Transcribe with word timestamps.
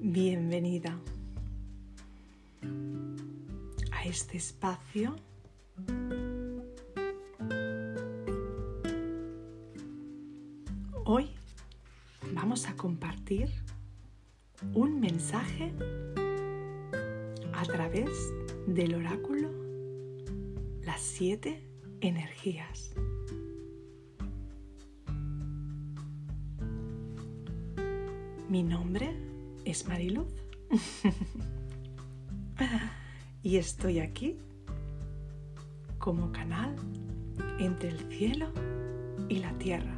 bienvenida 0.00 0.98
a 3.90 4.04
este 4.04 4.36
espacio 4.36 5.16
Hoy 11.06 11.30
vamos 12.34 12.66
a 12.68 12.76
compartir 12.76 13.48
un 14.74 15.00
mensaje 15.00 15.72
a 17.54 17.62
través 17.64 18.10
del 18.66 18.94
oráculo 18.94 19.48
Las 20.82 21.00
siete 21.00 21.66
energías. 22.02 22.92
Mi 28.48 28.62
nombre 28.62 29.14
es 29.66 29.86
Mariluz 29.86 30.32
y 33.42 33.58
estoy 33.58 33.98
aquí 33.98 34.38
como 35.98 36.32
canal 36.32 36.74
entre 37.58 37.90
el 37.90 37.98
cielo 38.10 38.46
y 39.28 39.40
la 39.40 39.52
tierra 39.58 39.94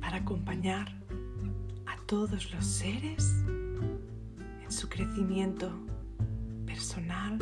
para 0.00 0.16
acompañar 0.16 0.90
a 1.84 1.98
todos 2.06 2.50
los 2.54 2.64
seres 2.64 3.44
en 4.64 4.72
su 4.72 4.88
crecimiento 4.88 5.70
personal, 6.64 7.38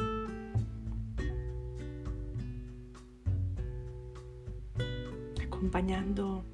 acompañando 5.66 6.44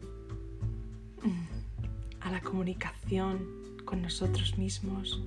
a 2.20 2.30
la 2.30 2.40
comunicación 2.40 3.46
con 3.84 4.00
nosotros 4.00 4.56
mismos 4.56 5.22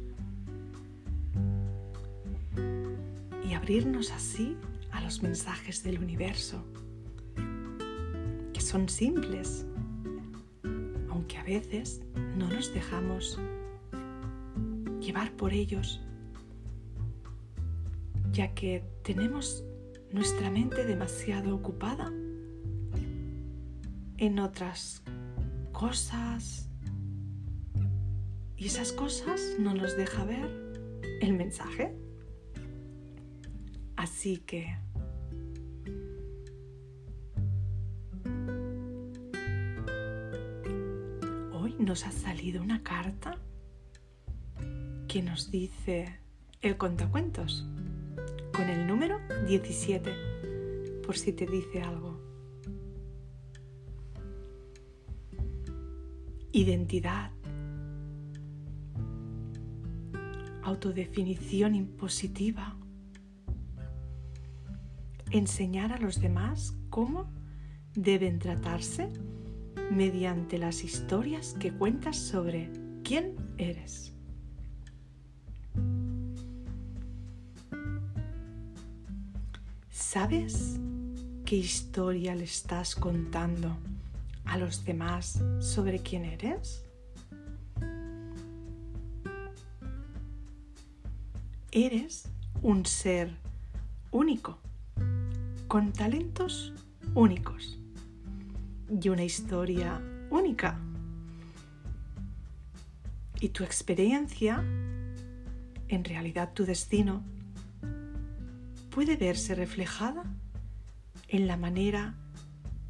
y 3.48 3.54
abrirnos 3.54 4.12
así 4.12 4.58
a 4.92 5.02
los 5.02 5.22
mensajes 5.22 5.84
del 5.84 6.00
universo, 6.00 6.66
que 8.54 8.60
son 8.60 8.90
simples, 8.90 9.68
aunque 11.12 11.38
a 11.38 11.44
veces 11.44 12.02
no 12.40 12.50
nos 12.50 12.74
dejamos 12.74 13.40
llevar 15.00 15.32
por 15.34 15.54
ellos, 15.54 16.02
ya 18.32 18.52
que 18.56 18.84
tenemos 19.04 19.64
nuestra 20.12 20.50
mente 20.50 20.86
demasiado 20.86 21.54
ocupada 21.54 22.12
en 24.18 24.40
otras 24.40 25.04
cosas 25.72 26.70
y 28.58 28.68
esas 28.68 28.92
cosas 28.94 29.42
no 29.60 29.74
nos 29.74 29.98
deja 29.98 30.24
ver 30.24 30.50
el 31.22 31.34
mensaje. 31.34 31.94
Así 33.96 34.38
que 34.38 34.78
hoy 41.52 41.76
nos 41.80 42.06
ha 42.06 42.12
salido 42.12 42.62
una 42.62 42.82
carta 42.84 43.38
que 45.08 45.22
nos 45.22 45.52
dice 45.52 46.20
el 46.62 46.78
contacuentos 46.78 47.66
con 48.54 48.70
el 48.70 48.88
número 48.88 49.20
17 49.48 51.02
por 51.06 51.18
si 51.18 51.34
te 51.34 51.46
dice 51.46 51.82
algo. 51.82 52.15
Identidad, 56.56 57.32
autodefinición 60.64 61.76
impositiva, 61.76 62.78
enseñar 65.32 65.92
a 65.92 65.98
los 65.98 66.22
demás 66.22 66.74
cómo 66.90 67.30
deben 67.94 68.40
tratarse 68.40 69.12
mediante 69.92 70.58
las 70.58 70.86
historias 70.86 71.56
que 71.60 71.74
cuentas 71.74 72.16
sobre 72.16 72.72
quién 73.04 73.36
eres. 73.58 74.14
¿Sabes 79.90 80.80
qué 81.44 81.58
historia 81.58 82.34
le 82.34 82.46
estás 82.46 82.96
contando? 82.96 83.76
A 84.46 84.58
los 84.58 84.86
demás 84.86 85.44
sobre 85.60 86.00
quién 86.00 86.26
eres? 86.26 86.86
Eres 91.72 92.30
un 92.62 92.86
ser 92.86 93.36
único, 94.12 94.58
con 95.68 95.92
talentos 95.92 96.74
únicos 97.14 97.78
y 98.90 99.10
una 99.10 99.24
historia 99.24 100.02
única. 100.30 100.80
Y 103.42 103.50
tu 103.50 103.64
experiencia, 103.64 104.64
en 105.88 106.04
realidad 106.06 106.54
tu 106.54 106.66
destino, 106.66 107.24
puede 108.90 109.18
verse 109.18 109.54
reflejada 109.54 110.24
en 111.28 111.48
la 111.48 111.58
manera 111.58 112.16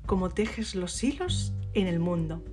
como 0.06 0.30
tejes 0.30 0.76
los 0.76 1.04
hilos 1.04 1.54
en 1.74 1.88
el 1.88 2.00
mundo. 2.00 2.44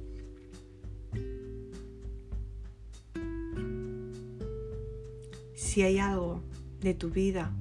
Si 5.54 5.82
hay 5.82 5.98
algo 5.98 6.42
de 6.80 6.94
tu 6.94 7.10
vida 7.10 7.52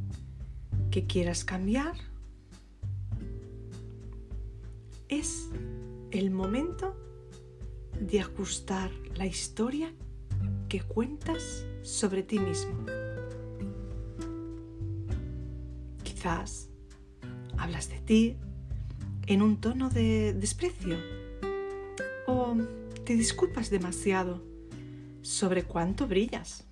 que 0.90 1.06
quieras 1.06 1.46
cambiar, 1.46 1.96
es 5.08 5.50
el 6.12 6.32
momento 6.32 6.96
de 8.00 8.20
ajustar 8.20 8.92
la 9.16 9.26
historia 9.26 9.94
que 10.68 10.82
cuentas 10.82 11.66
sobre 11.84 12.24
ti 12.24 12.40
mismo. 12.40 12.86
Quizás 16.04 16.70
hablas 17.58 17.90
de 17.90 18.00
ti 18.02 18.38
en 19.34 19.42
un 19.42 19.62
tono 19.62 19.90
de 19.90 20.34
desprecio 20.34 20.98
o 22.28 22.54
te 23.06 23.16
disculpas 23.16 23.70
demasiado 23.70 24.44
sobre 25.22 25.64
cuánto 25.64 26.06
brillas, 26.06 26.66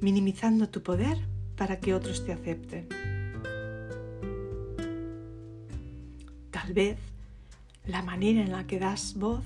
minimizando 0.00 0.70
tu 0.70 0.82
poder 0.82 1.18
para 1.56 1.78
que 1.78 1.92
otros 1.92 2.24
te 2.24 2.32
acepten. 2.32 2.88
Tal 6.50 6.72
vez 6.72 6.96
la 7.84 8.00
manera 8.00 8.40
en 8.40 8.50
la 8.50 8.66
que 8.66 8.78
das 8.78 9.12
voz 9.14 9.44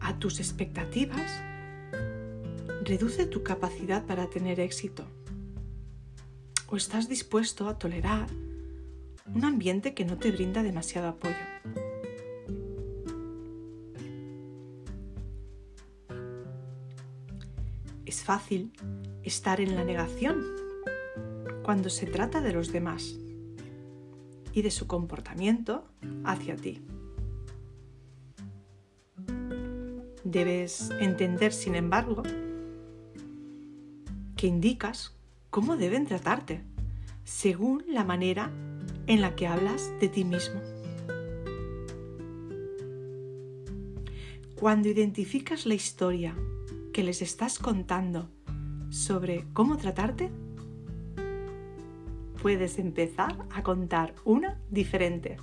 a 0.00 0.18
tus 0.18 0.40
expectativas 0.40 1.30
reduce 2.82 3.26
tu 3.26 3.44
capacidad 3.44 4.04
para 4.06 4.28
tener 4.28 4.58
éxito. 4.58 5.04
O 6.66 6.76
estás 6.76 7.08
dispuesto 7.08 7.68
a 7.68 7.78
tolerar 7.78 8.26
un 9.34 9.44
ambiente 9.44 9.94
que 9.94 10.04
no 10.04 10.18
te 10.18 10.30
brinda 10.30 10.62
demasiado 10.62 11.08
apoyo. 11.08 11.36
Es 18.04 18.24
fácil 18.24 18.72
estar 19.22 19.60
en 19.60 19.74
la 19.74 19.84
negación 19.84 20.42
cuando 21.62 21.90
se 21.90 22.06
trata 22.06 22.40
de 22.40 22.52
los 22.52 22.72
demás 22.72 23.18
y 24.52 24.62
de 24.62 24.70
su 24.70 24.86
comportamiento 24.86 25.84
hacia 26.24 26.56
ti. 26.56 26.82
Debes 30.24 30.90
entender, 31.00 31.52
sin 31.52 31.74
embargo, 31.74 32.22
que 34.36 34.46
indicas 34.46 35.14
cómo 35.50 35.76
deben 35.76 36.06
tratarte 36.06 36.62
según 37.24 37.84
la 37.88 38.04
manera 38.04 38.50
en 39.08 39.22
la 39.22 39.34
que 39.34 39.46
hablas 39.46 39.90
de 40.00 40.08
ti 40.08 40.22
mismo. 40.22 40.60
Cuando 44.54 44.88
identificas 44.88 45.64
la 45.66 45.74
historia 45.74 46.36
que 46.92 47.02
les 47.02 47.22
estás 47.22 47.58
contando 47.58 48.28
sobre 48.90 49.46
cómo 49.54 49.78
tratarte, 49.78 50.30
puedes 52.42 52.78
empezar 52.78 53.46
a 53.50 53.62
contar 53.62 54.14
una 54.24 54.60
diferente. 54.70 55.38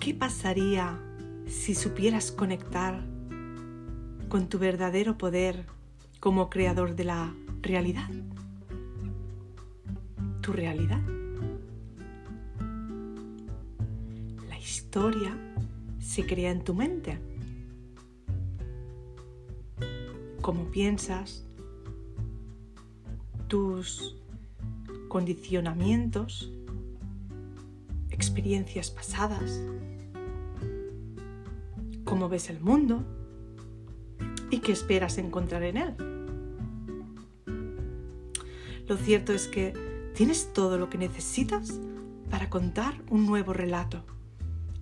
¿Qué 0.00 0.14
pasaría 0.14 0.98
si 1.46 1.74
supieras 1.74 2.32
conectar 2.32 3.04
con 4.30 4.48
tu 4.48 4.58
verdadero 4.58 5.18
poder 5.18 5.66
como 6.20 6.48
creador 6.48 6.96
de 6.96 7.04
la 7.04 7.34
realidad? 7.60 8.08
Realidad. 10.52 11.02
historia 14.88 15.36
se 15.98 16.24
crea 16.24 16.50
en 16.50 16.64
tu 16.64 16.72
mente. 16.72 17.18
Cómo 20.40 20.70
piensas, 20.70 21.46
tus 23.48 24.16
condicionamientos, 25.08 26.50
experiencias 28.10 28.90
pasadas, 28.90 29.62
cómo 32.04 32.28
ves 32.30 32.48
el 32.48 32.60
mundo 32.60 33.04
y 34.50 34.60
qué 34.60 34.72
esperas 34.72 35.18
encontrar 35.18 35.62
en 35.64 35.76
él. 35.76 35.94
Lo 38.88 38.96
cierto 38.96 39.34
es 39.34 39.48
que 39.48 39.97
tienes 40.18 40.52
todo 40.52 40.78
lo 40.78 40.90
que 40.90 40.98
necesitas 40.98 41.78
para 42.28 42.50
contar 42.50 43.00
un 43.08 43.24
nuevo 43.24 43.52
relato 43.52 44.04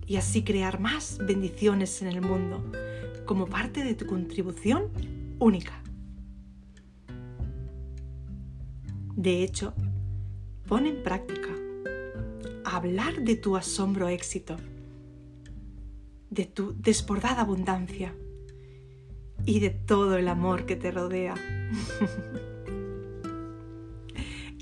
y 0.07 0.15
así 0.15 0.43
crear 0.43 0.79
más 0.79 1.19
bendiciones 1.19 2.01
en 2.01 2.07
el 2.07 2.21
mundo 2.21 2.71
como 3.27 3.45
parte 3.45 3.83
de 3.83 3.93
tu 3.93 4.07
contribución 4.07 4.89
única. 5.37 5.79
De 9.15 9.43
hecho, 9.43 9.75
pon 10.67 10.87
en 10.87 11.03
práctica 11.03 11.49
hablar 12.65 13.21
de 13.21 13.35
tu 13.35 13.55
asombro 13.55 14.07
éxito, 14.07 14.55
de 16.31 16.45
tu 16.45 16.73
desbordada 16.81 17.41
abundancia 17.41 18.15
y 19.45 19.59
de 19.59 19.69
todo 19.69 20.17
el 20.17 20.29
amor 20.29 20.65
que 20.65 20.75
te 20.75 20.89
rodea. 20.89 21.35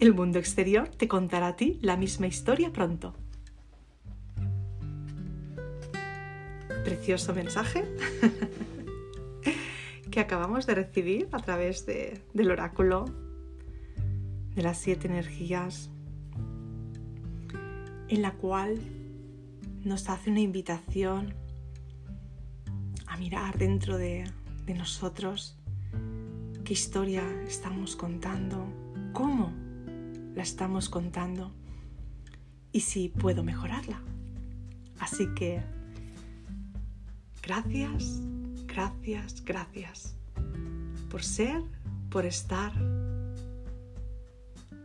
El 0.06 0.14
mundo 0.14 0.38
exterior 0.38 0.88
te 0.88 1.08
contará 1.08 1.48
a 1.48 1.56
ti 1.56 1.80
la 1.82 1.98
misma 1.98 2.28
historia 2.28 2.72
pronto. 2.72 3.16
Precioso 6.84 7.34
mensaje 7.34 7.84
que 10.12 10.20
acabamos 10.20 10.68
de 10.68 10.76
recibir 10.76 11.28
a 11.32 11.40
través 11.40 11.88
del 11.88 12.52
oráculo 12.52 13.06
de 14.54 14.62
las 14.62 14.78
siete 14.78 15.08
energías, 15.08 15.90
en 18.08 18.22
la 18.22 18.34
cual 18.34 18.80
nos 19.84 20.08
hace 20.08 20.30
una 20.30 20.42
invitación 20.42 21.34
a 23.08 23.18
mirar 23.18 23.58
dentro 23.58 23.98
de 23.98 24.32
nosotros 24.68 25.58
qué 26.64 26.74
historia 26.74 27.24
estamos 27.48 27.96
contando, 27.96 28.72
cómo 29.12 29.65
la 30.36 30.44
estamos 30.44 30.90
contando 30.90 31.52
y 32.72 32.82
si 32.82 33.10
puedo 33.10 33.44
mejorarla. 33.44 34.02
Así 35.00 35.34
que 35.34 35.62
gracias, 37.42 38.22
gracias, 38.68 39.44
gracias 39.44 40.16
por 41.10 41.24
ser, 41.24 41.64
por 42.10 42.26
estar, 42.26 42.74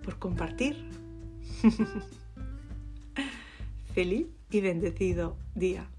por 0.05 0.19
compartir. 0.19 0.88
Feliz 3.94 4.29
y 4.50 4.61
bendecido 4.61 5.37
día. 5.55 5.91